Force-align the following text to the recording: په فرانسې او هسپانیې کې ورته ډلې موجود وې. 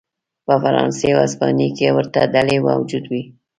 په 0.45 0.53
فرانسې 0.63 1.07
او 1.13 1.19
هسپانیې 1.25 1.67
کې 1.77 1.87
ورته 1.97 2.19
ډلې 2.33 2.57
موجود 2.67 3.05
وې. 3.11 3.21